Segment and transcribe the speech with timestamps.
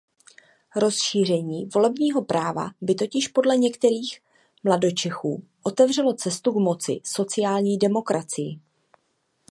[0.75, 4.19] Rozšíření volebního práva by totiž podle některých
[4.63, 8.59] mladočechů otevřelo cestu k moci sociální demokracii.